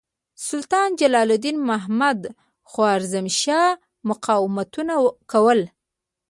سلطان 0.47 0.89
جلال 0.99 1.29
الدین 1.35 1.57
محمد 1.69 2.21
خوارزمشاه 2.71 3.69
مقاومتونه 4.09 4.93
کول. 5.31 5.59